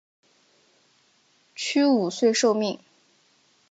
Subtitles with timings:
[1.53, 2.79] 屈武遂受命。